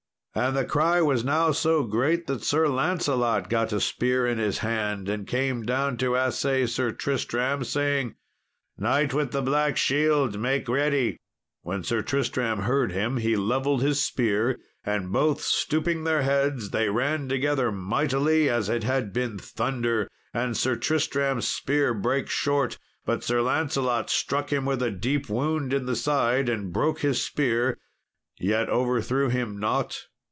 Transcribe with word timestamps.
And 0.33 0.55
the 0.55 0.63
cry 0.63 1.01
was 1.01 1.25
now 1.25 1.51
so 1.51 1.83
great 1.83 2.25
that 2.27 2.41
Sir 2.41 2.69
Lancelot 2.69 3.49
got 3.49 3.73
a 3.73 3.81
spear 3.81 4.25
in 4.25 4.37
his 4.37 4.59
hand, 4.59 5.09
and 5.09 5.27
came 5.27 5.63
down 5.63 5.97
to 5.97 6.15
assay 6.15 6.67
Sir 6.67 6.93
Tristram, 6.93 7.65
saying, 7.65 8.15
"Knight 8.77 9.13
with 9.13 9.31
the 9.33 9.41
black 9.41 9.75
shield, 9.75 10.39
make 10.39 10.69
ready." 10.69 11.17
When 11.63 11.83
Sir 11.83 12.01
Tristram 12.01 12.59
heard 12.59 12.93
him 12.93 13.17
he 13.17 13.35
levelled 13.35 13.81
his 13.81 14.01
spear, 14.01 14.57
and 14.85 15.11
both 15.11 15.41
stooping 15.41 16.05
their 16.05 16.21
heads, 16.21 16.69
they 16.69 16.87
ran 16.87 17.27
together 17.27 17.69
mightily, 17.69 18.47
as 18.49 18.69
it 18.69 18.85
had 18.85 19.11
been 19.11 19.37
thunder. 19.37 20.07
And 20.33 20.55
Sir 20.55 20.77
Tristram's 20.77 21.49
spear 21.49 21.93
brake 21.93 22.29
short, 22.29 22.77
but 23.03 23.21
Sir 23.21 23.41
Lancelot 23.41 24.09
struck 24.09 24.49
him 24.49 24.63
with 24.63 24.81
a 24.81 24.91
deep 24.91 25.27
wound 25.29 25.73
in 25.73 25.87
the 25.87 25.95
side 25.97 26.47
and 26.47 26.71
broke 26.71 26.99
his 27.01 27.21
spear, 27.21 27.77
yet 28.39 28.69
overthrew 28.69 29.27
him 29.27 29.59
not. 29.59 30.05